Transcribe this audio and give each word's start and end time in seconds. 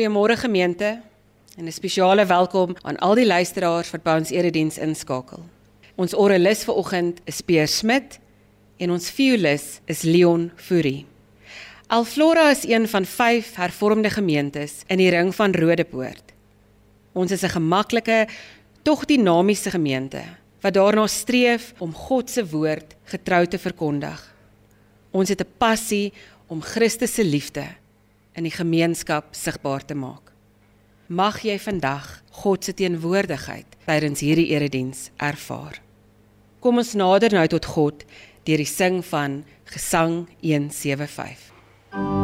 Goeiemôre 0.00 0.36
gemeente 0.36 1.02
en 1.56 1.64
'n 1.64 1.72
spesiale 1.72 2.26
welkom 2.26 2.76
aan 2.82 2.96
al 2.96 3.14
die 3.14 3.26
luisteraars 3.26 3.90
wat 3.90 4.02
by 4.02 4.16
ons 4.16 4.30
erediens 4.30 4.78
inskakel. 4.78 5.44
Ons 5.94 6.14
orgelis 6.14 6.64
vir 6.64 6.74
oggend 6.74 7.20
is 7.24 7.40
Peer 7.40 7.68
Smit 7.68 8.18
en 8.78 8.90
ons 8.90 9.10
violis 9.10 9.80
is 9.84 10.02
Leon 10.02 10.50
Fourie. 10.56 11.06
Alflora 11.86 12.50
is 12.50 12.64
een 12.64 12.88
van 12.88 13.04
5 13.04 13.54
hervormde 13.54 14.10
gemeentes 14.10 14.72
in 14.86 14.98
die 14.98 15.10
ring 15.10 15.34
van 15.34 15.52
Rodepoort. 15.54 16.32
Ons 17.12 17.30
is 17.30 17.42
'n 17.42 17.60
gemaklike, 17.60 18.28
tog 18.82 19.04
dinamiese 19.04 19.70
gemeente 19.70 20.22
wat 20.60 20.74
daarna 20.74 21.06
streef 21.06 21.74
om 21.78 21.92
God 21.92 22.30
se 22.30 22.46
woord 22.46 22.96
getrou 23.04 23.46
te 23.46 23.58
verkondig. 23.58 24.34
Ons 25.10 25.28
het 25.28 25.40
'n 25.40 25.52
passie 25.58 26.12
om 26.46 26.62
Christus 26.62 27.14
se 27.14 27.24
liefde 27.24 27.79
in 28.40 28.48
die 28.48 28.56
gemeenskap 28.56 29.34
sigbaar 29.36 29.84
te 29.84 29.94
maak. 29.94 30.32
Mag 31.12 31.42
jy 31.44 31.58
vandag 31.60 32.22
God 32.40 32.64
se 32.64 32.72
teenwoordigheid 32.78 33.76
tydens 33.84 34.22
hierdie 34.24 34.48
erediens 34.54 35.10
ervaar. 35.20 35.82
Kom 36.64 36.80
ons 36.80 36.94
nader 36.96 37.36
nou 37.36 37.46
tot 37.52 37.68
God 37.74 38.06
deur 38.48 38.64
die 38.64 38.68
sing 38.68 39.02
van 39.12 39.42
Gesang 39.74 40.24
175. 40.40 42.19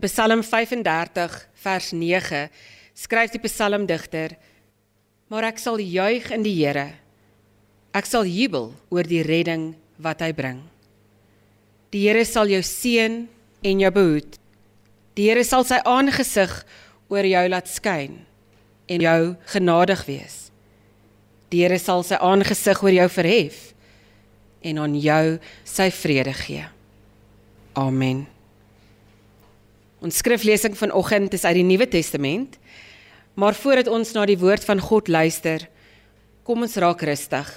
In 0.00 0.08
Psalm 0.08 0.40
35 0.42 1.48
vers 1.60 1.90
9 1.92 2.48
skryf 2.96 3.34
die 3.34 3.40
psalmdigter: 3.44 4.32
Maar 5.28 5.50
ek 5.50 5.60
sal 5.60 5.76
juig 5.76 6.30
in 6.32 6.40
die 6.40 6.54
Here. 6.56 6.86
Ek 7.92 8.08
sal 8.08 8.24
jubel 8.24 8.70
oor 8.88 9.04
die 9.04 9.20
redding 9.20 9.74
wat 10.00 10.24
hy 10.24 10.30
bring. 10.32 10.62
Die 11.92 12.06
Here 12.06 12.24
sal 12.24 12.48
jou 12.48 12.62
seën 12.64 13.26
en 13.60 13.84
jou 13.84 13.92
behoed. 13.92 14.40
Die 15.20 15.28
Here 15.28 15.44
sal 15.44 15.68
sy 15.68 15.82
aangesig 15.84 16.56
oor 17.12 17.28
jou 17.28 17.44
laat 17.52 17.68
skyn 17.68 18.22
en 18.88 19.04
jou 19.04 19.20
genadig 19.52 20.08
wees. 20.08 20.48
Die 21.52 21.60
Here 21.60 21.76
sal 21.76 22.08
sy 22.08 22.16
aangesig 22.16 22.80
oor 22.80 22.96
jou 23.02 23.08
verhef 23.20 23.62
en 24.64 24.80
aan 24.80 24.96
jou 24.96 25.24
sy 25.68 25.92
vrede 25.92 26.38
gee. 26.40 26.64
Amen. 27.76 28.30
Ons 30.00 30.16
skriflesing 30.22 30.72
vanoggend 30.78 31.34
is 31.36 31.44
uit 31.44 31.58
die 31.58 31.66
Nuwe 31.66 31.88
Testament. 31.88 32.56
Maar 33.36 33.54
voordat 33.54 33.88
ons 33.92 34.12
na 34.16 34.24
die 34.24 34.38
woord 34.40 34.64
van 34.64 34.80
God 34.80 35.08
luister, 35.08 35.66
kom 36.42 36.64
ons 36.64 36.76
raak 36.80 37.04
rustig 37.04 37.48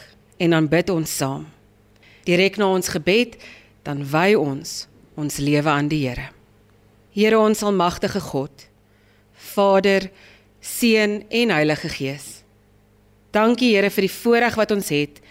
en 0.43 0.55
dan 0.55 0.67
bid 0.67 0.91
ons 0.91 1.17
saam. 1.17 1.45
Direk 2.27 2.59
na 2.59 2.67
ons 2.75 2.91
gebed, 2.91 3.37
dan 3.87 4.03
wy 4.07 4.33
ons 4.35 4.85
ons 5.19 5.37
lewe 5.39 5.69
aan 5.69 5.87
die 5.91 6.01
Here. 6.07 6.29
Here 7.13 7.39
ons 7.39 7.63
almagtige 7.63 8.19
God, 8.19 8.67
Vader, 9.53 10.09
Seun 10.63 11.21
en 11.29 11.53
Heilige 11.53 11.91
Gees. 11.91 12.41
Dankie 13.31 13.73
Here 13.75 13.91
vir 13.91 14.07
die 14.07 14.15
voorreg 14.15 14.57
wat 14.59 14.71
ons 14.75 14.91
het 14.91 15.21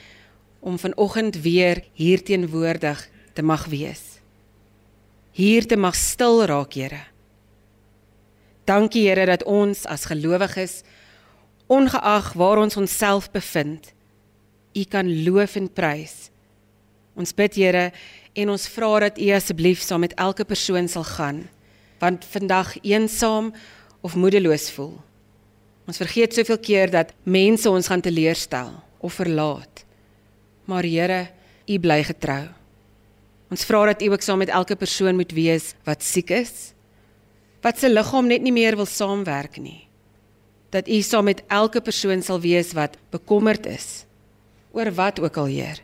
om 0.60 0.78
vanoggend 0.78 1.40
weer 1.44 1.84
hier 1.98 2.22
teenwoordig 2.24 3.04
te 3.34 3.42
mag 3.42 3.66
wees 3.72 4.11
hier 5.32 5.67
te 5.67 5.76
mag 5.76 5.96
stil 5.96 6.44
raak, 6.46 6.76
Here. 6.76 7.00
Dankie 8.69 9.08
Here 9.08 9.26
dat 9.26 9.44
ons 9.49 9.87
as 9.90 10.06
gelowiges 10.11 10.82
ongeag 11.73 12.32
waar 12.37 12.61
ons 12.62 12.76
onsself 12.76 13.31
bevind, 13.32 13.93
U 14.73 14.84
kan 14.88 15.08
loof 15.25 15.56
en 15.61 15.69
prys. 15.69 16.31
Ons 17.17 17.34
bid 17.37 17.56
Here 17.61 17.90
en 18.32 18.52
ons 18.52 18.69
vra 18.76 19.08
dat 19.08 19.19
U 19.20 19.32
asseblief 19.37 19.82
saam 19.84 20.05
met 20.05 20.14
elke 20.20 20.44
persoon 20.49 20.88
sal 20.88 21.05
gaan 21.17 21.44
want 22.02 22.25
vandag 22.26 22.75
eensaam 22.82 23.52
of 24.02 24.17
moedeloos 24.19 24.73
voel. 24.75 24.96
Ons 25.87 26.00
vergeet 26.02 26.34
soveel 26.34 26.58
keer 26.58 26.90
dat 26.90 27.12
mense 27.23 27.70
ons 27.70 27.87
gaan 27.87 28.02
teleurstel 28.02 28.73
of 28.99 29.14
verlaat. 29.14 29.84
Maar 30.67 30.82
Here, 30.82 31.20
U 31.70 31.79
bly 31.79 32.02
getrou. 32.02 32.61
Ons 33.52 33.66
vra 33.69 33.84
dat 33.90 34.00
U 34.00 34.14
ook 34.14 34.25
saam 34.25 34.40
met 34.40 34.49
elke 34.49 34.76
persoon 34.81 35.19
moet 35.19 35.32
wees 35.37 35.75
wat 35.84 36.00
siek 36.00 36.31
is, 36.32 36.72
wat 37.60 37.78
se 37.78 37.90
liggaam 37.90 38.31
net 38.31 38.40
nie 38.40 38.54
meer 38.54 38.78
wil 38.81 38.88
saamwerk 38.88 39.58
nie. 39.60 39.82
Dat 40.72 40.88
U 40.88 41.02
saam 41.04 41.28
met 41.28 41.43
elke 41.52 41.82
persoon 41.84 42.25
sal 42.25 42.40
wees 42.40 42.72
wat 42.72 42.96
bekommerd 43.12 43.69
is 43.69 44.06
oor 44.72 44.88
wat 44.96 45.20
ook 45.20 45.37
al, 45.37 45.50
Heer. 45.52 45.82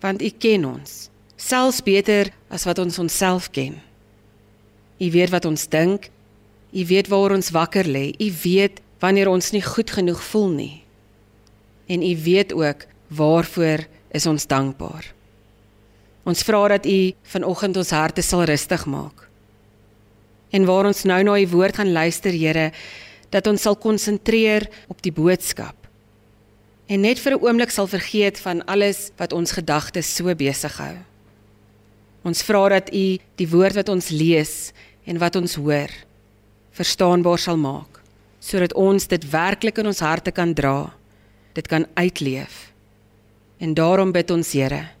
Want 0.00 0.24
U 0.24 0.30
ken 0.40 0.64
ons 0.64 1.10
selfs 1.36 1.82
beter 1.84 2.32
as 2.48 2.64
wat 2.64 2.80
ons 2.80 2.96
onsself 2.98 3.50
ken. 3.52 3.76
U 4.98 5.10
weet 5.12 5.30
wat 5.30 5.44
ons 5.44 5.68
dink. 5.68 6.08
U 6.72 6.86
weet 6.88 7.12
waar 7.12 7.36
ons 7.36 7.52
wakker 7.52 7.84
lê. 7.84 8.10
U 8.16 8.32
weet 8.42 8.80
wanneer 9.04 9.28
ons 9.28 9.52
nie 9.52 9.62
goed 9.62 9.92
genoeg 9.92 10.24
voel 10.32 10.48
nie. 10.56 10.74
En 11.86 12.02
u 12.02 12.16
weet 12.24 12.52
ook 12.52 12.88
waarvoor 13.08 13.86
is 14.10 14.26
ons 14.26 14.46
dankbaar. 14.46 15.17
Ons 16.28 16.44
vra 16.44 16.66
dat 16.74 16.86
u 16.86 16.98
vanoggend 17.32 17.78
ons 17.80 17.90
harte 17.96 18.22
sal 18.22 18.44
rustig 18.50 18.84
maak. 18.86 19.24
En 20.52 20.66
waar 20.68 20.88
ons 20.90 21.04
nou 21.08 21.20
na 21.24 21.36
u 21.40 21.46
woord 21.48 21.80
gaan 21.80 21.92
luister, 21.92 22.32
Here, 22.32 22.72
dat 23.32 23.46
ons 23.46 23.62
sal 23.62 23.76
konsentreer 23.76 24.68
op 24.88 25.00
die 25.04 25.12
boodskap. 25.12 25.76
En 26.88 27.00
net 27.00 27.18
vir 27.18 27.32
'n 27.36 27.44
oomblik 27.44 27.70
sal 27.70 27.86
vergeet 27.86 28.40
van 28.40 28.64
alles 28.64 29.10
wat 29.16 29.32
ons 29.32 29.52
gedagtes 29.52 30.14
so 30.14 30.34
besig 30.34 30.76
hou. 30.76 30.96
Ons 32.24 32.42
vra 32.42 32.68
dat 32.68 32.92
u 32.92 33.18
die 33.36 33.48
woord 33.48 33.74
wat 33.74 33.88
ons 33.88 34.08
lees 34.08 34.72
en 35.06 35.18
wat 35.18 35.36
ons 35.36 35.54
hoor 35.54 35.88
verstaanbaar 36.72 37.38
sal 37.38 37.56
maak 37.56 38.00
sodat 38.40 38.72
ons 38.74 39.06
dit 39.06 39.30
werklik 39.30 39.78
in 39.78 39.86
ons 39.86 40.00
harte 40.00 40.30
kan 40.30 40.54
dra, 40.54 40.94
dit 41.54 41.66
kan 41.66 41.86
uitleef. 41.94 42.72
En 43.58 43.74
daarom 43.74 44.12
bid 44.12 44.30
ons 44.30 44.52
Here, 44.52 44.97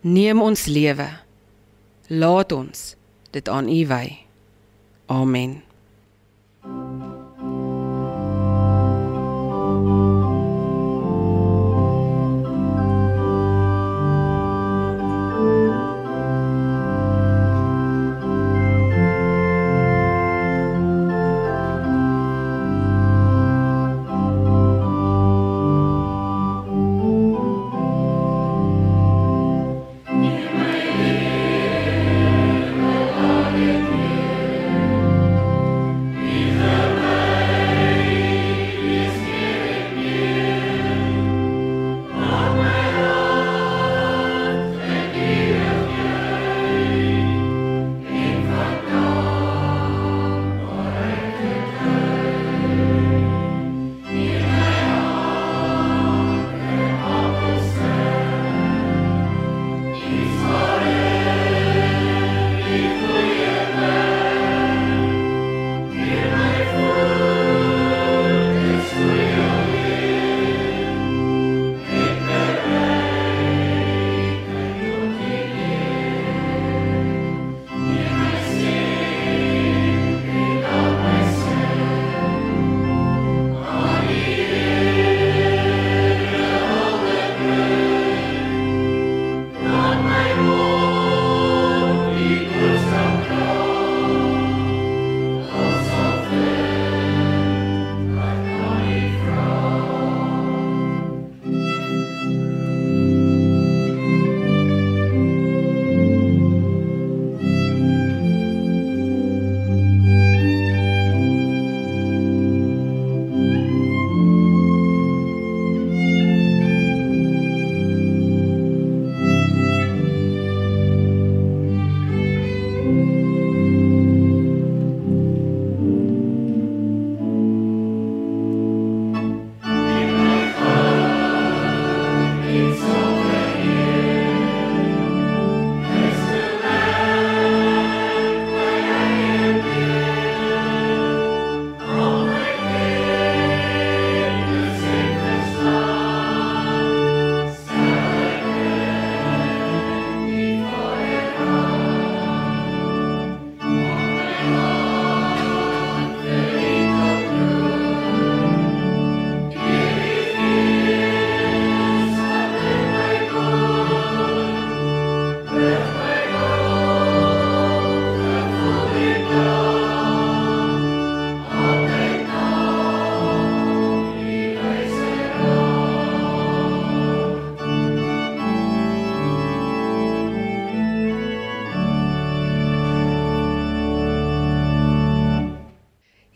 neem 0.00 0.42
ons 0.42 0.66
lewe. 0.66 1.08
Laat 2.08 2.52
ons 2.52 2.94
dit 3.30 3.48
aan 3.48 3.68
U 3.68 3.86
wy. 3.86 4.06
Amen. 5.06 5.69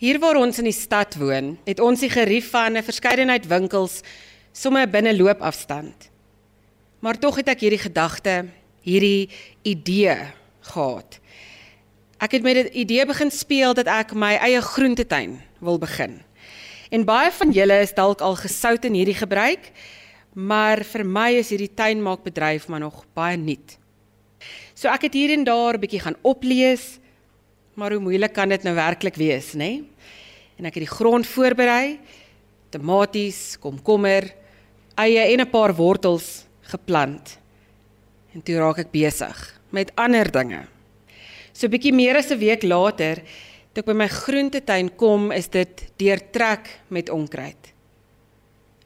Hier 0.05 0.19
waar 0.21 0.37
ons 0.37 0.59
in 0.61 0.67
die 0.69 0.77
stad 0.77 1.15
woon, 1.17 1.55
het 1.65 1.79
ons 1.81 2.03
die 2.05 2.11
gerief 2.13 2.51
van 2.53 2.77
'n 2.77 2.85
verskeidenheid 2.85 3.47
winkels 3.49 4.03
sommer 4.53 4.85
binne 4.85 5.17
loopafstand. 5.17 6.11
Maar 7.01 7.19
tog 7.19 7.37
het 7.37 7.49
ek 7.49 7.61
hierdie 7.61 7.81
gedagte, 7.81 8.45
hierdie 8.83 9.31
idee 9.63 10.17
gehad. 10.61 11.21
Ek 12.21 12.33
het 12.33 12.43
met 12.43 12.57
'n 12.57 12.77
idee 12.77 13.07
begin 13.07 13.31
speel 13.31 13.73
dat 13.75 13.87
ek 13.87 14.13
my 14.13 14.35
eie 14.35 14.61
groentetuin 14.61 15.41
wil 15.61 15.79
begin. 15.79 16.21
En 16.91 17.05
baie 17.05 17.33
van 17.33 17.51
julle 17.51 17.81
is 17.81 17.95
dalk 17.95 18.21
al 18.21 18.37
gesout 18.37 18.85
in 18.85 18.95
hierdie 18.95 19.17
gebruik, 19.25 19.73
maar 20.35 20.85
vir 20.85 21.05
my 21.07 21.33
is 21.33 21.49
hierdie 21.49 21.75
tuinmaakbedryf 21.75 22.69
maar 22.69 22.81
nog 22.81 23.07
baie 23.15 23.37
nuut. 23.37 23.79
So 24.75 24.89
ek 24.89 25.03
het 25.03 25.15
hier 25.15 25.31
en 25.31 25.45
daar 25.45 25.75
'n 25.75 25.81
bietjie 25.81 26.01
gaan 26.01 26.17
oplees, 26.23 27.01
maar 27.75 27.93
hoe 27.93 28.01
moeilik 28.01 28.33
kan 28.33 28.49
dit 28.49 28.63
nou 28.63 28.75
werklik 28.75 29.15
wees, 29.15 29.53
nê? 29.53 29.59
Nee? 29.59 29.83
en 30.59 30.69
ek 30.69 30.77
het 30.79 30.85
die 30.87 30.97
grond 30.97 31.27
voorberei, 31.27 31.99
tomaties, 32.75 33.57
komkommer, 33.63 34.29
eie 34.95 35.33
en 35.33 35.41
'n 35.41 35.51
paar 35.51 35.75
wortels 35.75 36.47
geplant. 36.63 37.39
En 38.35 38.43
toe 38.43 38.57
raak 38.57 38.79
ek 38.79 38.91
besig 38.91 39.61
met 39.71 39.93
ander 39.97 40.31
dinge. 40.31 40.67
So 41.53 41.67
'n 41.67 41.71
bietjie 41.71 41.93
meer 41.93 42.17
as 42.17 42.31
'n 42.31 42.39
week 42.39 42.63
later 42.63 43.23
Toe 43.75 43.83
ek 43.83 43.87
by 43.87 43.95
my 43.99 44.07
groentetuin 44.07 44.89
kom, 44.97 45.33
is 45.33 45.49
dit 45.49 45.93
deurtrek 45.97 46.69
met 46.89 47.11
onkruid. 47.11 47.73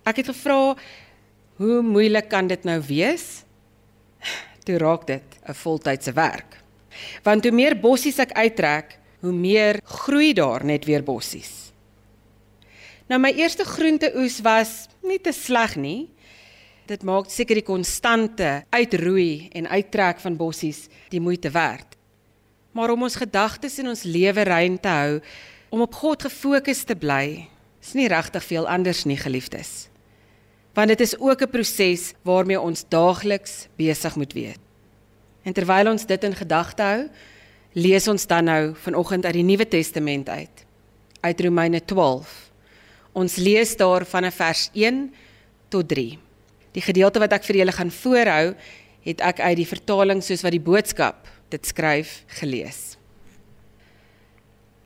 Ek 0.06 0.16
het 0.16 0.26
gevra, 0.26 0.76
hoe 1.56 1.82
moeilik 1.82 2.28
kan 2.28 2.46
dit 2.48 2.64
nou 2.64 2.80
wees? 2.80 3.44
Toe 4.64 4.78
raak 4.78 5.06
dit 5.06 5.22
'n 5.46 5.52
voltydse 5.52 6.12
werk. 6.12 6.56
Want 7.22 7.44
hoe 7.44 7.52
meer 7.52 7.76
bossies 7.80 8.18
ek 8.18 8.32
uittrek, 8.32 8.98
hoe 9.20 9.32
meer 9.32 9.80
groei 9.84 10.32
daar 10.32 10.64
net 10.64 10.84
weer 10.84 11.02
bossies. 11.02 11.72
Nou 13.08 13.18
my 13.20 13.32
eerste 13.40 13.64
groenteoes 13.64 14.40
was 14.44 14.86
nie 15.02 15.18
te 15.18 15.32
sleg 15.32 15.76
nie. 15.80 16.08
Dit 16.88 17.04
maak 17.04 17.30
seker 17.32 17.58
die 17.58 17.66
konstante 17.66 18.62
uitroei 18.72 19.48
en 19.56 19.68
uittrek 19.68 20.20
van 20.20 20.36
bossies 20.36 20.86
die 21.12 21.20
moeite 21.20 21.50
werd. 21.52 21.96
Maar 22.72 22.92
om 22.92 23.02
ons 23.08 23.16
gedagtes 23.16 23.78
en 23.80 23.90
ons 23.92 24.04
lewe 24.04 24.44
rein 24.44 24.76
te 24.80 24.92
hou, 24.92 25.20
om 25.72 25.82
op 25.84 25.96
God 26.00 26.28
gefokus 26.28 26.84
te 26.88 26.96
bly, 26.96 27.48
is 27.82 27.94
nie 27.96 28.08
regtig 28.08 28.44
veel 28.44 28.68
anders 28.68 29.04
nie, 29.08 29.18
geliefdes. 29.20 29.88
Want 30.76 30.92
dit 30.92 31.00
is 31.00 31.18
ook 31.18 31.42
'n 31.42 31.50
proses 31.50 32.14
waarmee 32.22 32.60
ons 32.60 32.84
daagliks 32.88 33.68
besig 33.76 34.16
moet 34.16 34.32
wees. 34.32 34.67
En 35.42 35.52
terwyl 35.52 35.90
ons 35.92 36.06
dit 36.06 36.24
in 36.24 36.34
gedagte 36.34 36.82
hou, 36.82 37.08
lees 37.78 38.08
ons 38.08 38.26
dan 38.26 38.44
nou 38.44 38.74
vanoggend 38.74 39.24
uit 39.24 39.38
die 39.38 39.46
Nuwe 39.46 39.68
Testament 39.68 40.28
uit, 40.28 40.64
uit 41.20 41.40
Romeine 41.40 41.80
12. 41.84 42.50
Ons 43.12 43.36
lees 43.36 43.76
daar 43.76 44.06
van 44.06 44.30
vers 44.32 44.68
1 44.74 45.14
tot 45.68 45.88
3. 45.88 46.18
Die 46.72 46.84
gedeelte 46.84 47.22
wat 47.22 47.32
ek 47.32 47.46
vir 47.48 47.62
julle 47.62 47.74
gaan 47.74 47.90
voorhou, 47.90 48.54
het 49.06 49.24
ek 49.24 49.40
uit 49.40 49.56
die 49.62 49.68
vertaling 49.68 50.22
soos 50.24 50.44
wat 50.44 50.54
die 50.54 50.62
boodskap 50.62 51.28
dit 51.52 51.66
skryf 51.66 52.22
gelees. 52.40 52.98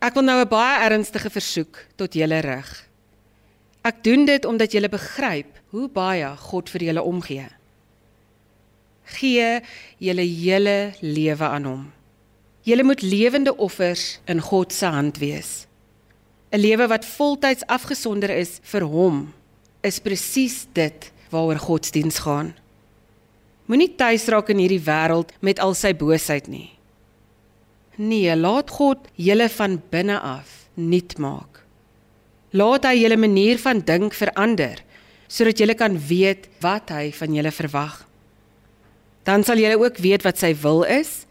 Ek 0.02 0.14
wil 0.14 0.24
nou 0.26 0.40
'n 0.42 0.48
baie 0.48 0.82
ernstige 0.90 1.30
versoek 1.30 1.78
tot 1.96 2.14
julle 2.14 2.40
rig. 2.40 2.88
Ek 3.84 4.02
doen 4.02 4.24
dit 4.24 4.44
omdat 4.44 4.72
julle 4.72 4.88
begryp 4.88 5.60
hoe 5.70 5.88
baie 5.88 6.36
God 6.36 6.70
vir 6.70 6.82
julle 6.82 7.02
omgee. 7.02 7.48
Gee 9.18 9.60
julle 9.98 10.24
hele 10.26 10.92
lewe 11.00 11.44
aan 11.44 11.68
hom. 11.68 11.84
Julle 12.62 12.84
moet 12.86 13.02
lewende 13.02 13.56
offers 13.56 14.20
in 14.30 14.40
God 14.40 14.72
se 14.72 14.86
hand 14.86 15.18
wees. 15.18 15.66
'n 16.52 16.60
lewe 16.60 16.86
wat 16.86 17.04
voltyds 17.04 17.64
afgesonder 17.66 18.30
is 18.30 18.60
vir 18.62 18.84
hom 18.84 19.32
is 19.80 19.98
presies 19.98 20.66
dit 20.72 21.12
waaroor 21.30 21.58
godsdiens 21.58 22.18
gaan. 22.18 22.52
Moenie 23.66 23.94
tuis 23.96 24.26
raak 24.28 24.50
in 24.52 24.60
hierdie 24.60 24.84
wêreld 24.84 25.32
met 25.40 25.58
al 25.64 25.72
sy 25.74 25.94
boosheid 25.96 26.50
nie. 26.52 26.68
Nee, 27.96 28.36
laat 28.36 28.70
God 28.70 29.08
julle 29.16 29.48
van 29.48 29.80
binne 29.90 30.18
af 30.20 30.68
nuut 30.74 31.16
maak. 31.18 31.62
Laat 32.52 32.84
hy 32.84 32.98
julle 33.00 33.16
manier 33.16 33.58
van 33.58 33.80
dink 33.80 34.12
verander 34.12 34.82
sodat 35.32 35.56
julle 35.56 35.74
kan 35.74 35.96
weet 35.96 36.50
wat 36.60 36.92
hy 36.92 37.08
van 37.16 37.32
julle 37.32 37.50
verwag. 37.56 37.94
Dan 39.26 39.44
sal 39.46 39.60
julle 39.62 39.78
ook 39.78 40.00
weet 40.02 40.24
wat 40.26 40.40
sy 40.40 40.52
wil 40.62 40.82
is 40.82 41.22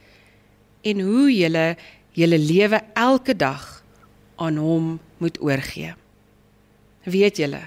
en 0.87 1.01
hoe 1.03 1.27
julle 1.33 1.75
julle 2.17 2.39
lewe 2.39 2.81
elke 2.99 3.35
dag 3.35 3.83
aan 4.41 4.57
hom 4.57 4.99
moet 5.17 5.37
oorgee. 5.41 5.93
Weet 7.03 7.37
julle, 7.37 7.61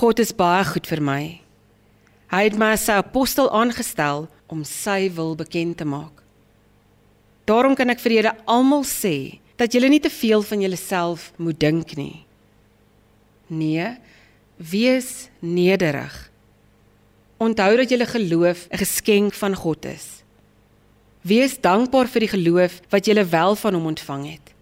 God 0.00 0.18
is 0.18 0.34
baie 0.34 0.64
goed 0.66 0.88
vir 0.90 1.02
my. 1.04 1.22
Hy 2.32 2.42
het 2.48 2.56
my 2.58 2.72
as 2.74 2.86
sy 2.88 2.96
apostel 2.98 3.50
aangestel 3.54 4.26
om 4.50 4.64
sy 4.66 5.06
wil 5.14 5.36
bekend 5.38 5.78
te 5.78 5.86
maak. 5.86 6.22
Daarom 7.46 7.76
kan 7.76 7.92
ek 7.92 8.00
vir 8.02 8.18
julle 8.18 8.34
almal 8.50 8.86
sê 8.88 9.38
dat 9.60 9.74
julle 9.74 9.90
nie 9.92 10.02
te 10.02 10.10
veel 10.10 10.42
van 10.42 10.64
julleself 10.64 11.30
moet 11.38 11.60
dink 11.60 11.94
nie. 11.98 12.24
Nee, 13.52 13.92
wees 14.56 15.28
nederig. 15.40 16.14
Onthou 17.36 17.76
dat 17.76 17.88
julle 17.88 18.06
geloof 18.06 18.66
'n 18.70 18.76
geskenk 18.76 19.32
van 19.34 19.54
God 19.54 19.84
is. 19.84 20.22
Wees 21.20 21.60
dankbaar 21.60 22.08
vir 22.08 22.20
die 22.20 22.28
geloof 22.28 22.80
wat 22.88 23.06
julle 23.06 23.24
wel 23.24 23.56
van 23.56 23.74
hom 23.74 23.86
ontvang 23.86 24.30
het. 24.30 24.54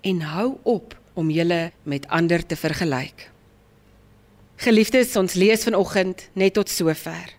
En 0.00 0.20
hou 0.20 0.56
op 0.62 0.96
om 1.14 1.30
julle 1.30 1.72
met 1.82 2.08
ander 2.08 2.46
te 2.46 2.56
vergelyk. 2.56 3.30
Geliefdes, 4.56 5.16
ons 5.16 5.34
lees 5.34 5.62
vanoggend 5.62 6.28
net 6.32 6.54
tot 6.54 6.70
sover. 6.70 7.37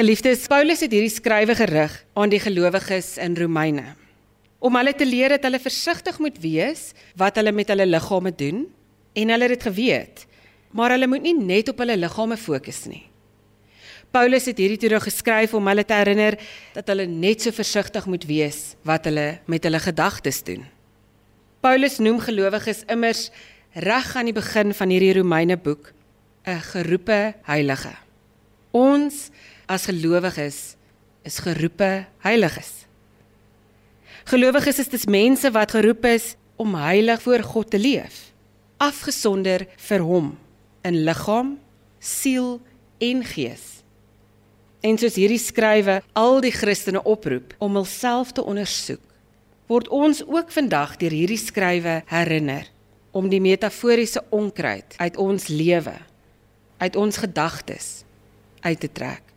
Geliefdes, 0.00 0.46
Paulus 0.48 0.80
het 0.80 0.94
hierdie 0.96 1.12
skrywe 1.12 1.52
gerig 1.58 1.92
aan 2.16 2.30
die 2.32 2.38
gelowiges 2.40 3.18
in 3.20 3.34
Romeine 3.36 3.82
om 4.64 4.78
hulle 4.78 4.94
te 4.96 5.04
leer 5.04 5.34
dat 5.34 5.42
hulle 5.44 5.58
versigtig 5.60 6.16
moet 6.24 6.38
wees 6.40 6.94
wat 7.20 7.36
hulle 7.36 7.52
met 7.52 7.68
hulle 7.68 7.84
liggame 7.84 8.32
doen 8.32 8.62
en 9.12 9.32
hulle 9.34 9.44
het 9.44 9.58
dit 9.58 9.66
geweet, 9.68 10.22
maar 10.72 10.94
hulle 10.94 11.10
moet 11.10 11.26
nie 11.26 11.34
net 11.36 11.68
op 11.68 11.84
hulle 11.84 11.98
liggame 12.00 12.40
fokus 12.40 12.80
nie. 12.88 13.02
Paulus 14.08 14.48
het 14.48 14.62
hierdie 14.64 14.80
toe 14.80 15.02
geskryf 15.04 15.52
om 15.58 15.68
hulle 15.68 15.84
te 15.84 16.00
herinner 16.00 16.38
dat 16.78 16.88
hulle 16.88 17.04
net 17.04 17.44
so 17.44 17.52
versigtig 17.52 18.08
moet 18.08 18.24
wees 18.24 18.62
wat 18.88 19.04
hulle 19.04 19.28
met 19.52 19.68
hulle 19.68 19.84
gedagtes 19.84 20.40
doen. 20.48 20.64
Paulus 21.60 22.00
noem 22.00 22.24
gelowiges 22.24 22.86
immers 22.88 23.26
reg 23.76 24.16
aan 24.16 24.32
die 24.32 24.38
begin 24.40 24.72
van 24.72 24.96
hierdie 24.96 25.18
Romeine 25.20 25.60
boek 25.60 25.92
'n 26.48 26.64
geroepe 26.72 27.34
heilige. 27.44 27.92
Ons 28.72 29.28
as 29.70 29.86
gelowiges 29.86 30.74
is 31.22 31.38
geroepe 31.38 32.06
heiliges. 32.24 32.86
Gelowiges 34.30 34.80
is 34.82 34.90
dis 34.90 35.06
mense 35.06 35.50
wat 35.54 35.76
geroep 35.76 36.04
is 36.10 36.34
om 36.60 36.74
heilig 36.74 37.22
voor 37.22 37.44
God 37.46 37.70
te 37.70 37.78
leef, 37.78 38.30
afgesonder 38.82 39.66
vir 39.88 40.04
hom 40.04 40.32
in 40.86 41.02
liggaam, 41.06 41.54
siel 42.00 42.58
en 42.98 43.22
gees. 43.24 43.80
En 44.80 44.96
soos 44.96 45.16
hierdie 45.20 45.40
skrywe 45.40 46.00
al 46.16 46.40
die 46.44 46.54
Christene 46.54 47.02
oproep 47.04 47.54
om 47.60 47.76
hulself 47.76 48.32
te 48.36 48.44
ondersoek, 48.44 49.02
word 49.70 49.88
ons 49.92 50.24
ook 50.26 50.50
vandag 50.50 50.96
deur 51.00 51.14
hierdie 51.14 51.40
skrywe 51.40 52.00
herinner 52.10 52.66
om 53.12 53.28
die 53.30 53.42
metaforiese 53.44 54.22
onkruid 54.34 54.96
uit 54.98 55.18
ons 55.20 55.50
lewe, 55.52 55.96
uit 56.80 56.96
ons 56.96 57.20
gedagtes 57.22 57.90
uit 58.64 58.80
te 58.80 58.88
trek. 58.92 59.29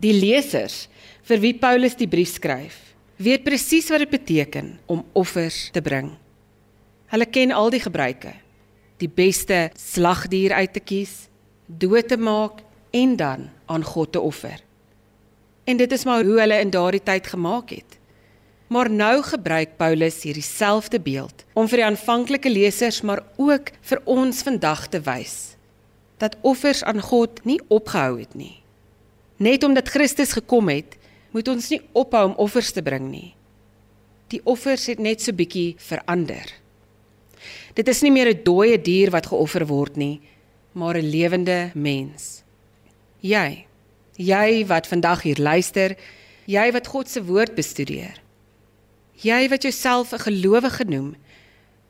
Die 0.00 0.14
lesers 0.16 0.86
vir 1.28 1.40
wie 1.42 1.52
Paulus 1.60 1.96
die 1.98 2.08
brief 2.08 2.32
skryf, 2.38 2.78
weet 3.20 3.44
presies 3.44 3.90
wat 3.92 4.00
dit 4.00 4.12
beteken 4.14 4.72
om 4.88 5.04
offers 5.12 5.68
te 5.74 5.82
bring. 5.84 6.14
Hulle 7.12 7.26
ken 7.28 7.52
al 7.52 7.68
die 7.74 7.82
gebruike, 7.84 8.32
die 9.02 9.10
beste 9.12 9.68
slagdier 9.76 10.54
uit 10.56 10.72
te 10.72 10.80
kies, 10.80 11.28
dood 11.66 12.08
te 12.08 12.16
maak 12.16 12.62
en 12.96 13.16
dan 13.16 13.48
aan 13.68 13.84
God 13.84 14.12
te 14.12 14.20
offer. 14.20 14.56
En 15.68 15.76
dit 15.76 15.92
is 15.92 16.04
maar 16.08 16.24
hoe 16.24 16.40
hulle 16.40 16.60
in 16.64 16.72
daardie 16.72 17.02
tyd 17.04 17.26
gemaak 17.26 17.70
het. 17.76 17.98
Maar 18.70 18.90
nou 18.90 19.20
gebruik 19.26 19.76
Paulus 19.76 20.22
hierdie 20.22 20.46
selfde 20.46 21.00
beeld 21.02 21.44
om 21.58 21.68
vir 21.68 21.82
die 21.82 21.88
aanvanklike 21.90 22.50
lesers 22.50 23.02
maar 23.02 23.20
ook 23.36 23.72
vir 23.90 24.00
ons 24.06 24.44
vandag 24.46 24.86
te 24.88 25.02
wys 25.04 25.58
dat 26.20 26.36
offers 26.44 26.84
aan 26.84 27.00
God 27.00 27.40
nie 27.48 27.58
opgehou 27.68 28.20
het 28.20 28.34
nie. 28.36 28.59
Net 29.40 29.64
omdat 29.64 29.88
Christus 29.88 30.34
gekom 30.36 30.68
het, 30.68 30.98
moet 31.32 31.48
ons 31.48 31.68
nie 31.72 31.80
ophou 31.96 32.26
om 32.28 32.38
offers 32.42 32.72
te 32.76 32.82
bring 32.84 33.08
nie. 33.08 33.30
Die 34.30 34.40
offers 34.44 34.84
het 34.90 35.00
net 35.00 35.22
so 35.24 35.32
bietjie 35.32 35.74
verander. 35.80 36.44
Dit 37.74 37.88
is 37.88 38.02
nie 38.02 38.12
meer 38.12 38.28
'n 38.28 38.44
dooie 38.44 38.76
dier 38.76 39.10
wat 39.10 39.26
geoffer 39.26 39.66
word 39.66 39.96
nie, 39.96 40.20
maar 40.72 40.96
'n 40.96 41.10
lewende 41.10 41.70
mens. 41.74 42.42
Jy, 43.20 43.66
jy 44.16 44.66
wat 44.66 44.86
vandag 44.86 45.22
hier 45.22 45.38
luister, 45.38 45.96
jy 46.46 46.72
wat 46.72 46.86
God 46.86 47.08
se 47.08 47.24
woord 47.24 47.54
bestudeer. 47.54 48.20
Jy 49.14 49.48
wat 49.48 49.62
jouself 49.62 50.12
'n 50.12 50.18
gelowige 50.18 50.84
noem, 50.84 51.16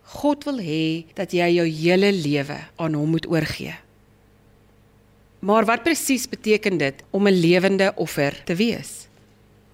God 0.03 0.45
wil 0.45 0.59
hê 0.59 1.05
dat 1.15 1.33
jy 1.33 1.49
jou 1.55 1.67
hele 1.67 2.13
lewe 2.13 2.59
aan 2.77 2.95
hom 2.95 3.11
moet 3.11 3.27
oorgee. 3.27 3.75
Maar 5.41 5.65
wat 5.65 5.83
presies 5.83 6.29
beteken 6.29 6.77
dit 6.79 7.03
om 7.11 7.29
'n 7.29 7.41
lewende 7.41 7.93
offer 7.97 8.45
te 8.45 8.55
wees? 8.55 9.09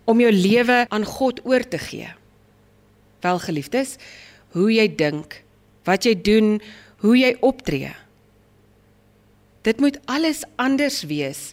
Om 0.04 0.20
jou 0.20 0.32
lewe 0.32 0.86
aan 0.88 1.04
God 1.04 1.40
oor 1.44 1.68
te 1.68 1.78
gee. 1.78 2.08
Wel 3.20 3.38
geliefdes, 3.38 3.96
hoe 4.50 4.72
jy 4.72 4.94
dink, 4.94 5.42
wat 5.84 6.04
jy 6.04 6.20
doen, 6.20 6.62
hoe 6.96 7.18
jy 7.18 7.36
optree, 7.40 7.94
Dit 9.66 9.80
moet 9.82 9.98
alles 10.04 10.44
anders 10.54 11.02
wees 11.10 11.50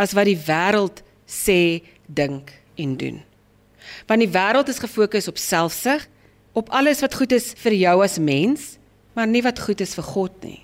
as 0.00 0.12
wat 0.16 0.28
die 0.28 0.38
wêreld 0.44 1.00
sê, 1.24 1.80
dink 2.04 2.52
en 2.80 2.96
doen. 3.00 3.20
Want 4.08 4.24
die 4.24 4.32
wêreld 4.32 4.68
is 4.68 4.80
gefokus 4.82 5.28
op 5.30 5.40
selfsug, 5.40 6.04
op 6.52 6.68
alles 6.76 7.00
wat 7.04 7.16
goed 7.16 7.32
is 7.32 7.52
vir 7.62 7.76
jou 7.78 7.96
as 8.04 8.18
mens, 8.20 8.74
maar 9.16 9.28
nie 9.28 9.42
wat 9.44 9.60
goed 9.60 9.80
is 9.80 9.94
vir 9.96 10.04
God 10.04 10.36
nie. 10.44 10.60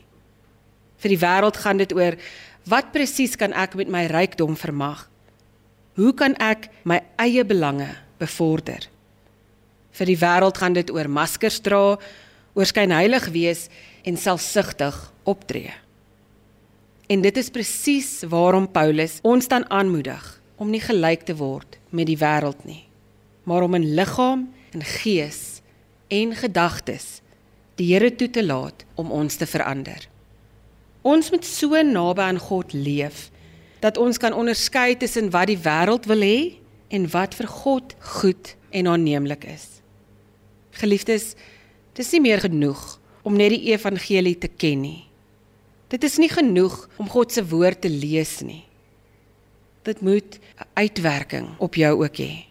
Vir 1.00 1.14
die 1.14 1.22
wêreld 1.22 1.60
gaan 1.64 1.80
dit 1.80 1.94
oor 1.96 2.18
wat 2.66 2.90
presies 2.94 3.36
kan 3.38 3.54
ek 3.54 3.76
met 3.78 3.90
my 3.90 4.04
rykdom 4.10 4.56
vermag? 4.58 5.06
Hoe 5.96 6.12
kan 6.12 6.34
ek 6.42 6.68
my 6.84 7.00
eie 7.22 7.44
belange 7.46 7.88
bevorder? 8.20 8.88
Vir 9.96 10.10
die 10.10 10.18
wêreld 10.20 10.58
gaan 10.60 10.76
dit 10.76 10.90
oor 10.92 11.08
maskers 11.08 11.60
dra, 11.64 11.96
oor 12.56 12.68
skynheilig 12.68 13.30
wees 13.32 13.66
en 14.04 14.18
selfsugtig 14.20 14.96
optree. 15.24 15.72
En 17.06 17.22
dit 17.22 17.36
is 17.38 17.52
presies 17.54 18.10
waarom 18.26 18.66
Paulus 18.66 19.20
ons 19.22 19.46
dan 19.48 19.64
aanmoedig 19.70 20.24
om 20.58 20.72
nie 20.72 20.82
gelyk 20.82 21.22
te 21.28 21.36
word 21.38 21.78
met 21.94 22.10
die 22.10 22.18
wêreld 22.18 22.64
nie, 22.66 22.82
maar 23.46 23.62
om 23.62 23.78
in 23.78 23.92
liggaam 23.94 24.48
en 24.74 24.84
gees 25.00 25.62
en 26.10 26.34
gedagtes 26.34 27.20
die 27.76 27.92
Here 27.92 28.10
toe 28.10 28.28
te 28.32 28.42
laat 28.42 28.84
om 28.96 29.12
ons 29.12 29.36
te 29.36 29.46
verander. 29.46 30.08
Ons 31.06 31.30
moet 31.30 31.46
so 31.46 31.78
naby 31.86 32.24
aan 32.24 32.38
God 32.42 32.72
leef 32.74 33.28
dat 33.84 33.98
ons 34.00 34.18
kan 34.18 34.34
onderskei 34.34 34.96
tussen 34.98 35.30
wat 35.30 35.46
die 35.52 35.60
wêreld 35.62 36.08
wil 36.10 36.24
hê 36.24 36.38
en 36.90 37.06
wat 37.12 37.36
vir 37.38 37.46
God 37.46 37.94
goed 38.18 38.54
en 38.74 38.88
aanneemlik 38.90 39.44
is. 39.46 39.66
Geliefdes, 40.80 41.34
dis 41.94 42.10
nie 42.16 42.24
meer 42.24 42.42
genoeg 42.42 42.82
om 43.22 43.38
net 43.38 43.54
die 43.54 43.70
evangelie 43.70 44.34
te 44.38 44.50
ken 44.50 44.82
nie. 44.82 45.04
Dit 45.92 46.02
is 46.02 46.18
nie 46.18 46.30
genoeg 46.32 46.74
om 46.98 47.10
God 47.10 47.30
se 47.32 47.44
woord 47.46 47.84
te 47.84 47.92
lees 47.92 48.40
nie. 48.42 48.64
Dit 49.86 50.02
moet 50.02 50.40
'n 50.58 50.66
uitwerking 50.74 51.48
op 51.58 51.74
jou 51.74 52.02
ook 52.02 52.16
hê. 52.18 52.46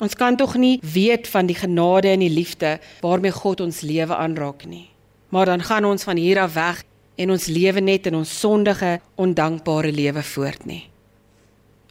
Ons 0.00 0.14
kan 0.14 0.36
tog 0.36 0.56
nie 0.56 0.80
weet 0.82 1.28
van 1.28 1.46
die 1.46 1.56
genade 1.56 2.08
en 2.08 2.20
die 2.20 2.32
liefde 2.32 2.80
waarmee 3.00 3.32
God 3.32 3.60
ons 3.60 3.80
lewe 3.80 4.16
aanraak 4.16 4.64
nie. 4.64 4.88
Maar 5.28 5.46
dan 5.46 5.62
gaan 5.62 5.84
ons 5.84 6.02
van 6.02 6.16
hier 6.16 6.40
af 6.40 6.54
weg 6.54 6.84
en 7.16 7.32
ons 7.32 7.46
lewe 7.48 7.80
net 7.80 8.06
in 8.06 8.14
ons 8.18 8.38
sondige, 8.40 8.98
ondankbare 9.16 9.92
lewe 9.92 10.22
voort 10.22 10.66
nie. 10.68 10.84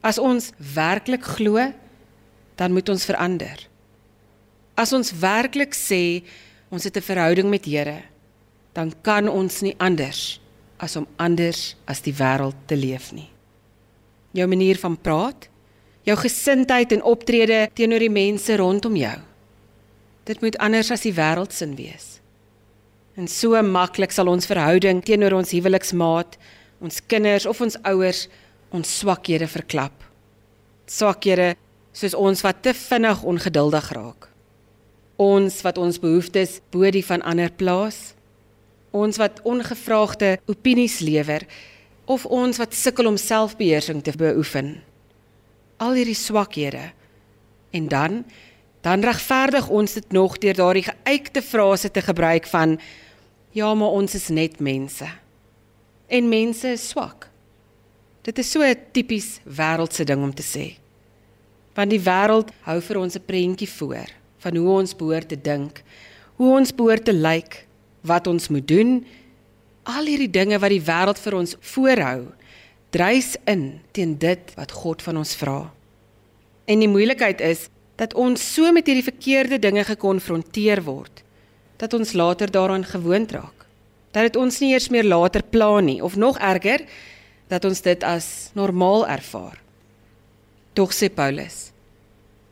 As 0.06 0.20
ons 0.22 0.52
werklik 0.76 1.26
glo, 1.38 1.62
dan 2.56 2.74
moet 2.74 2.90
ons 2.90 3.06
verander. 3.06 3.66
As 4.78 4.94
ons 4.94 5.12
werklik 5.18 5.74
sê 5.74 6.24
ons 6.70 6.84
het 6.84 6.98
'n 6.98 7.02
verhouding 7.02 7.50
met 7.50 7.66
Here, 7.66 8.04
dan 8.74 8.94
kan 9.02 9.28
ons 9.28 9.62
nie 9.62 9.76
anders 9.78 10.40
as 10.78 10.96
om 10.96 11.08
anders 11.16 11.76
as 11.88 12.02
die 12.02 12.14
wêreld 12.14 12.56
te 12.68 12.76
leef 12.76 13.12
nie. 13.12 13.30
Jou 14.32 14.48
manier 14.48 14.78
van 14.78 14.98
praat, 14.98 15.50
jou 16.04 16.18
gesindheid 16.18 16.92
en 16.92 17.04
optrede 17.04 17.70
teenoor 17.74 18.00
die 18.00 18.10
mense 18.10 18.58
rondom 18.58 18.96
jou. 18.96 19.18
Dit 20.26 20.42
moet 20.42 20.58
anders 20.58 20.92
as 20.92 21.02
die 21.02 21.14
wêreld 21.14 21.54
sin 21.54 21.76
wees. 21.76 22.20
En 23.16 23.28
so 23.32 23.62
maklik 23.64 24.12
sal 24.12 24.28
ons 24.28 24.48
verhouding 24.48 25.00
teenoor 25.06 25.38
ons 25.38 25.54
huweliksmaat, 25.56 26.36
ons 26.84 27.00
kinders 27.08 27.46
of 27.48 27.62
ons 27.62 27.78
ouers 27.88 28.26
ons 28.76 28.98
swakhede 29.00 29.48
verklap. 29.48 30.04
Swakhede 30.92 31.54
soos 31.96 32.16
ons 32.18 32.44
wat 32.44 32.60
te 32.66 32.74
vinnig 32.76 33.24
ongeduldig 33.24 33.88
raak. 33.96 34.28
Ons 35.16 35.62
wat 35.64 35.80
ons 35.80 36.02
behoeftes 36.04 36.60
bo 36.76 36.92
die 36.92 37.06
van 37.06 37.24
ander 37.24 37.54
plaas 37.56 38.16
ons 38.96 39.20
wat 39.20 39.42
ongevraagde 39.44 40.38
opinies 40.52 41.00
lewer 41.04 41.44
of 42.12 42.26
ons 42.26 42.60
wat 42.62 42.76
sukkel 42.78 43.10
om 43.10 43.18
selfbeheersing 43.20 44.04
te 44.06 44.14
beoefen. 44.18 44.78
Al 45.82 45.98
hierdie 45.98 46.18
swakhede. 46.18 46.92
En 47.76 47.90
dan 47.92 48.22
dan 48.86 49.02
regverdig 49.02 49.66
ons 49.74 49.94
dit 49.98 50.12
nog 50.14 50.38
deur 50.38 50.54
daardie 50.54 50.86
geuite 50.86 51.42
frase 51.42 51.90
te 51.92 52.02
gebruik 52.06 52.46
van 52.48 52.78
ja, 53.52 53.74
maar 53.74 53.96
ons 53.98 54.14
is 54.14 54.28
net 54.30 54.60
mense. 54.60 55.08
En 56.08 56.30
mense 56.30 56.68
is 56.68 56.90
swak. 56.90 57.30
Dit 58.22 58.38
is 58.38 58.52
so 58.52 58.62
'n 58.62 58.78
tipies 58.92 59.40
wêreldse 59.44 60.04
ding 60.04 60.22
om 60.22 60.34
te 60.34 60.44
sê. 60.44 60.78
Want 61.74 61.90
die 61.90 62.00
wêreld 62.00 62.52
hou 62.62 62.82
vir 62.82 62.98
ons 62.98 63.16
'n 63.16 63.26
prentjie 63.26 63.70
voor 63.70 64.06
van 64.38 64.56
hoe 64.56 64.70
ons 64.70 64.96
behoort 64.96 65.28
te 65.28 65.42
dink, 65.42 65.84
hoe 66.36 66.58
ons 66.58 66.76
behoort 66.76 67.06
te 67.06 67.14
lyk, 67.14 67.66
wat 68.02 68.28
ons 68.28 68.48
moet 68.48 68.68
doen. 68.68 69.06
Al 69.84 70.06
hierdie 70.06 70.30
dinge 70.30 70.60
wat 70.60 70.70
die 70.70 70.86
wêreld 70.86 71.20
vir 71.20 71.36
ons 71.36 71.56
voorhou, 71.60 72.26
dreis 72.90 73.36
in 73.46 73.82
teen 73.92 74.18
dit 74.18 74.54
wat 74.56 74.72
God 74.72 75.02
van 75.02 75.18
ons 75.18 75.36
vra. 75.36 75.74
En 76.66 76.80
die 76.80 76.90
moeilikheid 76.90 77.42
is 77.42 77.70
dat 77.96 78.14
ons 78.14 78.42
so 78.54 78.72
met 78.76 78.88
hierdie 78.88 79.06
verkeerde 79.06 79.60
dinge 79.60 79.84
gekonfronteer 79.88 80.84
word 80.84 81.24
dat 81.78 81.94
ons 81.94 82.14
later 82.16 82.52
daaraan 82.52 82.86
gewoond 82.88 83.32
raak. 83.32 83.66
Dat 84.16 84.30
dit 84.30 84.36
ons 84.40 84.60
nie 84.64 84.72
eers 84.72 84.88
meer 84.90 85.04
later 85.04 85.44
pla 85.44 85.80
nie 85.84 86.00
of 86.04 86.16
nog 86.16 86.40
erger 86.40 86.86
dat 87.52 87.66
ons 87.68 87.82
dit 87.82 88.04
as 88.04 88.50
normaal 88.56 89.08
ervaar. 89.08 89.60
Tog 90.74 90.94
sê 90.96 91.10
Paulus: 91.12 91.72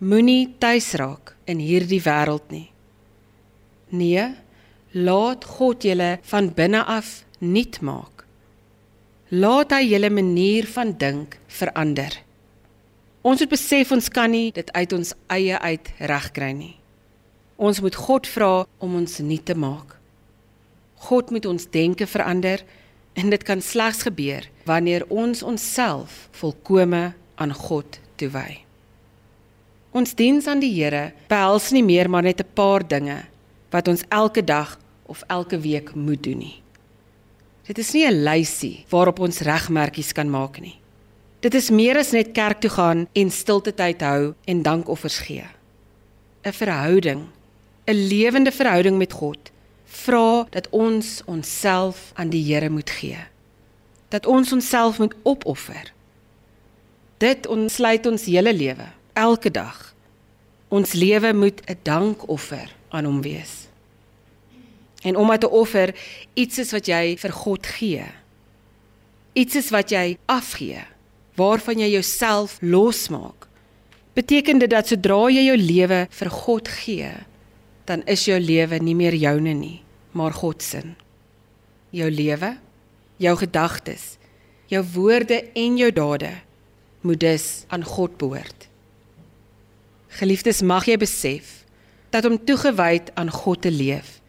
Moenie 0.03 0.56
tuis 0.60 0.91
raak 0.99 1.36
in 1.47 1.60
hierdie 1.63 2.01
wêreld 2.03 2.51
nie. 2.51 2.69
Nee, 3.89 4.27
laat 4.91 5.45
God 5.45 5.84
julle 5.84 6.17
van 6.27 6.51
binne 6.56 6.84
af 6.84 7.23
nuut 7.39 7.79
maak. 7.82 8.25
Laat 9.32 9.71
hy 9.71 9.82
julle 9.88 10.10
manier 10.13 10.67
van 10.75 10.93
dink 10.99 11.39
verander. 11.47 12.19
Ons 13.23 13.39
moet 13.39 13.53
besef 13.53 13.91
ons 13.95 14.09
kan 14.12 14.27
nie 14.27 14.51
dit 14.51 14.71
uit 14.75 14.93
ons 14.93 15.13
eie 15.31 15.59
uit 15.59 15.91
regkry 16.12 16.49
nie. 16.51 16.73
Ons 17.55 17.79
moet 17.79 17.95
God 17.95 18.27
vra 18.27 18.65
om 18.83 18.97
ons 18.99 19.21
nuut 19.23 19.45
te 19.47 19.55
maak. 19.55 19.93
God 21.07 21.31
moet 21.31 21.47
ons 21.47 21.69
denke 21.71 22.07
verander 22.07 22.65
en 23.15 23.31
dit 23.31 23.45
kan 23.47 23.63
slegs 23.63 24.03
gebeur 24.03 24.49
wanneer 24.67 25.05
ons 25.07 25.43
onsself 25.43 26.27
volkome 26.36 27.13
aan 27.39 27.55
God 27.55 27.99
toewy. 28.19 28.59
Ons 29.95 30.15
diens 30.19 30.47
aan 30.51 30.59
die 30.59 30.73
Here 30.73 31.13
behels 31.31 31.71
nie 31.71 31.86
meer 31.86 32.09
maar 32.12 32.27
net 32.27 32.41
'n 32.41 32.53
paar 32.53 32.83
dinge 32.83 33.23
wat 33.71 33.88
ons 33.88 34.03
elke 34.09 34.43
dag 34.43 34.79
of 35.07 35.23
elke 35.29 35.59
week 35.59 35.95
moet 35.95 36.23
doen 36.23 36.38
nie. 36.38 36.62
Dit 37.67 37.77
is 37.77 37.93
nie 37.93 38.05
'n 38.05 38.23
lysie 38.23 38.86
waarop 38.89 39.19
ons 39.19 39.39
regmerkies 39.39 40.12
kan 40.12 40.29
maak 40.29 40.59
nie. 40.59 40.83
Dit 41.43 41.53
is 41.53 41.67
meer 41.75 41.97
as 41.99 42.13
net 42.15 42.29
kerk 42.32 42.62
toe 42.63 42.69
gaan 42.71 43.01
en 43.19 43.32
stilte 43.32 43.73
tyd 43.75 43.99
hou 44.01 44.32
en 44.47 44.62
dankoffers 44.63 45.17
gee. 45.25 45.43
'n 46.47 46.53
Verhouding, 46.56 47.27
'n 47.86 48.08
lewende 48.08 48.51
verhouding 48.51 48.97
met 48.97 49.12
God, 49.12 49.51
vra 49.86 50.47
dat 50.49 50.69
ons 50.69 51.21
onsself 51.25 52.12
aan 52.13 52.29
die 52.29 52.43
Here 52.53 52.69
moet 52.69 52.89
gee. 52.89 53.19
Dat 54.08 54.25
ons 54.25 54.51
onsself 54.51 54.99
moet 54.99 55.15
opoffer. 55.23 55.91
Dit 57.17 57.47
ontsluit 57.47 58.06
ons 58.06 58.25
hele 58.25 58.53
lewe, 58.53 58.88
elke 59.13 59.51
dag. 59.51 59.95
Ons 60.67 60.93
lewe 60.93 61.34
moet 61.34 61.62
'n 61.65 61.77
dankoffer 61.84 62.75
aan 62.89 63.06
hom 63.06 63.21
wees. 63.21 63.67
En 65.01 65.15
omdat 65.15 65.43
'n 65.43 65.51
offer 65.51 65.95
iets 66.34 66.58
is 66.58 66.71
wat 66.71 66.86
jy 66.86 67.17
vir 67.17 67.32
God 67.32 67.65
gee. 67.65 68.06
Iets 69.34 69.56
is 69.56 69.69
wat 69.69 69.89
jy 69.89 70.17
afgee 70.25 70.92
waarvan 71.36 71.82
jy 71.82 71.89
jouself 71.96 72.58
losmaak. 72.62 73.48
Beteken 74.13 74.60
dit 74.62 74.69
dat 74.69 74.88
sodra 74.88 75.26
jy 75.34 75.48
jou 75.48 75.58
lewe 75.58 76.04
vir 76.10 76.30
God 76.30 76.69
gee, 76.69 77.13
dan 77.89 78.04
is 78.10 78.26
jou 78.28 78.38
lewe 78.39 78.80
nie 78.80 78.96
meer 78.96 79.15
joune 79.17 79.56
nie, 79.58 79.82
maar 80.13 80.36
God 80.38 80.62
se. 80.63 80.84
Jou 81.93 82.10
lewe, 82.12 82.54
jou 83.17 83.36
gedagtes, 83.38 84.17
jou 84.69 84.84
woorde 84.93 85.41
en 85.58 85.78
jou 85.78 85.89
dade 85.93 86.32
moet 87.04 87.19
dus 87.19 87.65
aan 87.67 87.84
God 87.84 88.17
behoort. 88.17 88.69
Geliefdes, 90.13 90.62
mag 90.62 90.86
jy 90.88 90.98
besef 91.02 91.63
dat 92.13 92.26
om 92.30 92.38
toegewyd 92.38 93.10
aan 93.17 93.32
God 93.34 93.65
te 93.65 93.72
leef 93.74 94.19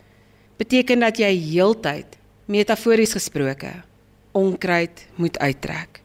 beteken 0.56 1.02
dat 1.02 1.18
jy 1.20 1.28
heeltyd 1.34 2.16
metafories 2.48 3.12
gesproke 3.16 3.72
onkruid 4.34 5.04
moet 5.20 5.38
uittrek. 5.38 6.03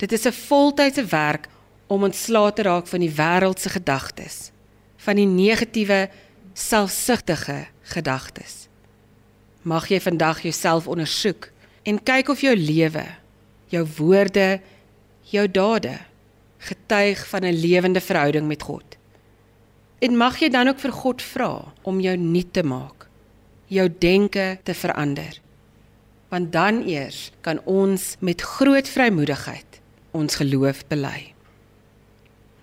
Dit 0.00 0.12
is 0.12 0.24
'n 0.24 0.32
voltydse 0.32 1.04
werk 1.04 1.48
om 1.86 2.02
ontslae 2.02 2.52
te 2.52 2.62
raak 2.62 2.86
van 2.86 3.00
die 3.00 3.14
wêreldse 3.14 3.68
gedagtes, 3.68 4.50
van 4.96 5.16
die 5.16 5.26
negatiewe, 5.26 6.08
selfsugtige 6.52 7.66
gedagtes. 7.82 8.68
Mag 9.62 9.88
jy 9.88 10.00
vandag 10.00 10.42
jouself 10.42 10.86
ondersoek 10.86 11.50
en 11.82 12.02
kyk 12.02 12.28
of 12.28 12.40
jou 12.40 12.56
lewe, 12.56 13.04
jou 13.66 13.86
woorde, 13.96 14.60
jou 15.20 15.50
dade 15.50 15.98
getuig 16.58 17.26
van 17.28 17.44
'n 17.44 17.60
lewende 17.60 18.00
verhouding 18.00 18.46
met 18.46 18.62
God. 18.62 18.96
En 19.98 20.16
mag 20.16 20.38
jy 20.38 20.48
dan 20.48 20.68
ook 20.68 20.78
vir 20.78 20.92
God 20.92 21.22
vra 21.22 21.72
om 21.82 22.00
jou 22.00 22.16
nuut 22.16 22.52
te 22.52 22.62
maak, 22.62 23.08
jou 23.66 23.88
denke 23.98 24.58
te 24.62 24.74
verander. 24.74 25.40
Want 26.28 26.52
dan 26.52 26.86
eers 26.86 27.30
kan 27.40 27.60
ons 27.64 28.16
met 28.18 28.40
groot 28.40 28.88
vrymoedigheid 28.88 29.69
ons 30.16 30.36
geloof 30.40 30.82
bely. 30.90 31.32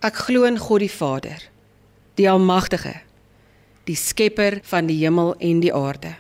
Ek 0.06 0.24
glo 0.28 0.46
in 0.48 0.60
God 0.62 0.84
die 0.84 0.92
Vader, 0.92 1.42
die 2.20 2.28
Almagtige, 2.30 2.94
die 3.88 3.98
skepper 3.98 4.60
van 4.68 4.90
die 4.90 5.00
hemel 5.00 5.34
en 5.40 5.62
die 5.64 5.74
aarde. 5.74 6.14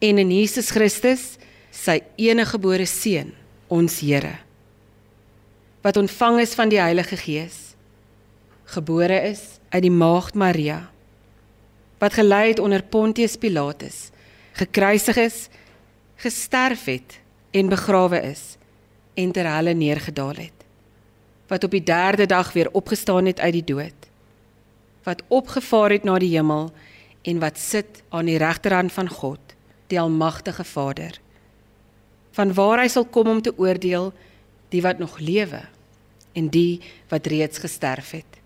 En 0.00 0.20
in 0.22 0.30
Jesus 0.32 0.70
Christus, 0.72 1.34
sy 1.70 2.00
enige 2.16 2.54
gebore 2.54 2.86
seun, 2.88 3.34
ons 3.70 4.00
Here, 4.02 4.38
wat 5.84 5.98
ontvang 6.00 6.40
is 6.42 6.54
van 6.58 6.70
die 6.72 6.80
Heilige 6.80 7.18
Gees, 7.20 7.74
gebore 8.70 9.18
is 9.30 9.60
uit 9.70 9.84
die 9.86 9.92
maagd 9.92 10.38
Maria, 10.38 10.84
wat 12.00 12.16
gelei 12.16 12.50
het 12.52 12.62
onder 12.62 12.82
Pontius 12.82 13.36
Pilatus, 13.38 14.08
gekruisig 14.58 15.20
is, 15.20 15.38
gesterf 16.20 16.86
het 16.88 17.18
en 17.56 17.70
begrawe 17.72 18.20
is 18.30 18.59
en 19.20 19.32
ter 19.32 19.48
helle 19.48 19.74
neergedaal 19.74 20.34
het. 20.34 20.66
Wat 21.50 21.64
op 21.64 21.74
die 21.74 21.84
3de 21.84 22.26
dag 22.26 22.52
weer 22.52 22.70
opgestaan 22.72 23.26
het 23.26 23.40
uit 23.40 23.52
die 23.52 23.64
dood. 23.64 24.08
Wat 25.02 25.22
opgevaar 25.28 25.90
het 25.90 26.04
na 26.04 26.18
die 26.18 26.32
hemel 26.36 26.70
en 27.22 27.40
wat 27.42 27.58
sit 27.58 28.02
aan 28.08 28.30
die 28.30 28.38
regterhand 28.38 28.92
van 28.92 29.08
God, 29.08 29.40
die 29.86 30.00
almagtige 30.00 30.64
Vader. 30.64 31.18
Van 32.36 32.54
waar 32.54 32.80
hy 32.80 32.88
sal 32.88 33.04
kom 33.04 33.28
om 33.28 33.42
te 33.42 33.56
oordeel 33.58 34.12
die 34.70 34.82
wat 34.82 34.98
nog 35.02 35.18
lewe 35.18 35.64
en 36.32 36.48
die 36.48 36.80
wat 37.10 37.26
reeds 37.26 37.58
gesterf 37.58 38.12
het. 38.14 38.38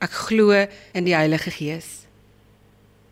Ek 0.00 0.10
glo 0.26 0.56
in 0.96 1.06
die 1.06 1.14
Heilige 1.14 1.52
Gees. 1.54 2.06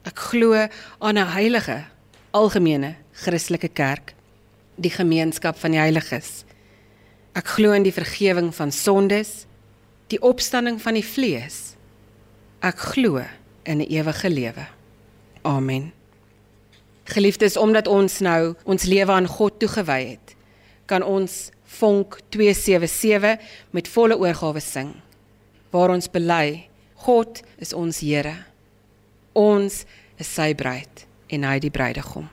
Ek 0.09 0.19
glo 0.33 0.67
aan 0.99 1.19
'n 1.19 1.33
heilige 1.37 1.85
algemene 2.31 2.97
Christelike 3.13 3.69
kerk 3.69 4.18
die 4.79 4.93
gemeenskap 4.95 5.59
van 5.59 5.75
die 5.75 5.83
heiliges. 5.83 6.45
Ek 7.37 7.55
glo 7.59 7.75
in 7.77 7.85
die 7.87 7.95
vergifnis 7.95 8.57
van 8.57 8.73
sondes, 8.73 9.45
die 10.09 10.21
opstanding 10.25 10.81
van 10.83 10.97
die 10.97 11.05
vlees. 11.05 11.77
Ek 12.65 12.79
glo 12.95 13.23
in 13.65 13.79
'n 13.79 13.91
ewige 13.91 14.31
lewe. 14.31 14.67
Amen. 15.43 15.93
Geliefdes, 17.05 17.57
omdat 17.57 17.87
ons 17.87 18.19
nou 18.21 18.55
ons 18.65 18.83
lewe 18.85 19.13
aan 19.13 19.27
God 19.27 19.59
toegewy 19.59 20.05
het, 20.09 20.37
kan 20.87 21.03
ons 21.03 21.51
Vonk 21.69 22.21
277 22.29 23.37
met 23.71 23.89
volle 23.89 24.17
oorgawe 24.19 24.61
sing. 24.61 24.95
Waar 25.71 25.91
ons 25.91 26.09
bely, 26.11 26.69
God 26.95 27.43
is 27.59 27.73
ons 27.73 28.01
Here. 28.01 28.35
Ons 29.33 29.85
is 30.17 30.35
sy 30.35 30.55
bruid 30.55 31.07
en 31.29 31.45
hy 31.45 31.59
die 31.59 31.71
bruidegom. 31.71 32.29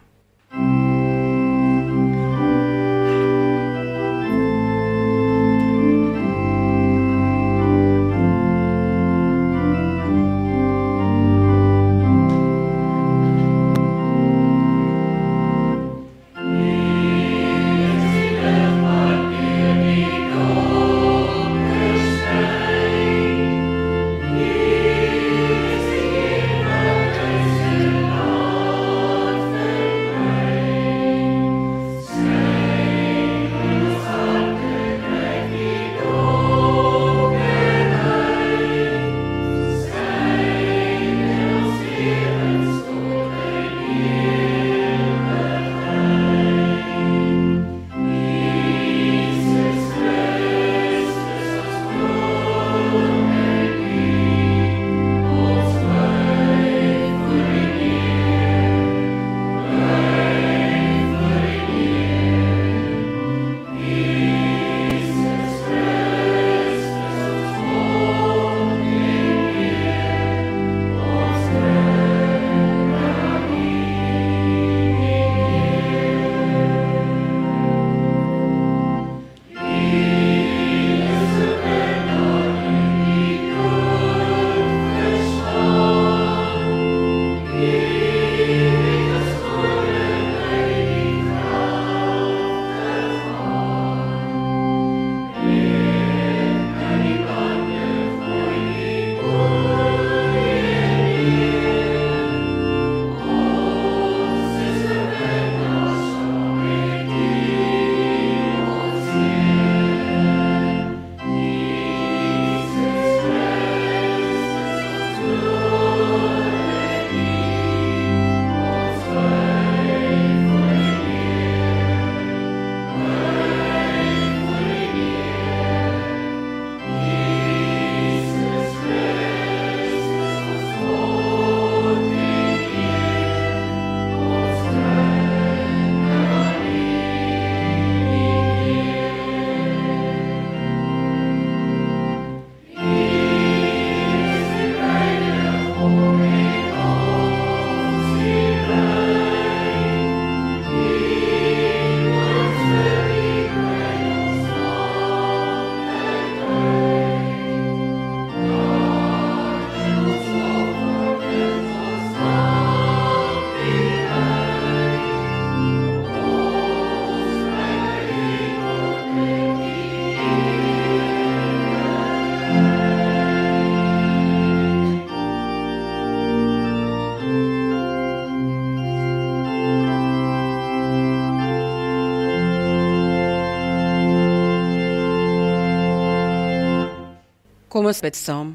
Kom 187.86 187.92
ons 187.94 188.02
bid 188.02 188.16
saam. 188.18 188.48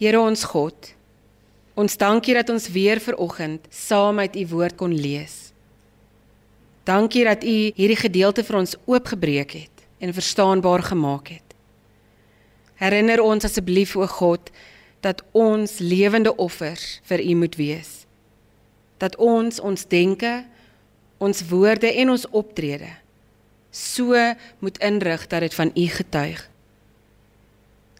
Here 0.00 0.16
ons 0.16 0.46
God, 0.48 0.86
ons 1.76 1.96
dankie 2.00 2.32
dat 2.32 2.48
ons 2.48 2.70
weer 2.72 2.96
ver 3.04 3.18
oggend 3.20 3.66
saam 3.68 4.16
uit 4.16 4.38
u 4.40 4.44
woord 4.54 4.78
kon 4.80 4.94
lees. 4.96 5.50
Dankie 6.88 7.26
dat 7.28 7.44
u 7.44 7.56
hierdie 7.76 7.98
gedeelte 8.00 8.40
vir 8.40 8.56
ons 8.62 8.72
oopgebreek 8.88 9.52
het 9.58 9.84
en 10.00 10.16
verstaanbaar 10.16 10.86
gemaak 10.88 11.28
het. 11.34 11.52
Herinner 12.80 13.20
ons 13.20 13.44
asseblief 13.44 13.92
o 14.00 14.08
God 14.08 14.48
dat 15.04 15.20
ons 15.36 15.76
lewende 15.84 16.32
offers 16.40 17.02
vir 17.12 17.20
u 17.20 17.34
moet 17.42 17.60
wees. 17.60 17.90
Dat 18.96 19.20
ons 19.20 19.60
ons 19.60 19.84
denke, 19.84 20.46
ons 21.20 21.44
woorde 21.52 21.92
en 21.92 22.16
ons 22.16 22.24
optrede 22.32 22.88
so 23.68 24.16
moet 24.64 24.80
inrig 24.80 25.28
dat 25.28 25.44
dit 25.44 25.60
van 25.60 25.76
u 25.76 25.86
getuig. 26.00 26.49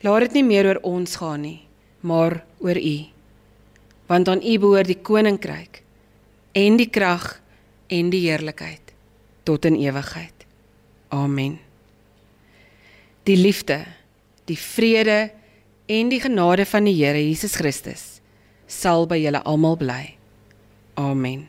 Laat 0.01 0.29
dit 0.29 0.41
nie 0.41 0.47
meer 0.49 0.71
oor 0.71 0.81
ons 0.89 1.17
gaan 1.21 1.43
nie, 1.45 1.61
maar 2.01 2.41
oor 2.65 2.77
u. 2.77 2.97
Want 4.09 4.29
aan 4.29 4.43
u 4.43 4.59
behoort 4.59 4.89
die 4.89 4.99
koninkryk 4.99 5.83
en 6.57 6.79
die 6.81 6.89
krag 6.91 7.41
en 7.93 8.11
die 8.11 8.25
heerlikheid 8.29 8.95
tot 9.45 9.65
in 9.69 9.77
ewigheid. 9.77 10.47
Amen. 11.09 11.59
Die 13.29 13.37
liefde, 13.37 13.85
die 14.49 14.59
vrede 14.59 15.31
en 15.91 16.09
die 16.09 16.21
genade 16.23 16.67
van 16.67 16.87
die 16.89 16.97
Here 16.97 17.21
Jesus 17.21 17.59
Christus 17.59 18.21
sal 18.71 19.07
by 19.11 19.19
julle 19.19 19.43
almal 19.43 19.77
bly. 19.77 20.05
Amen. 20.95 21.49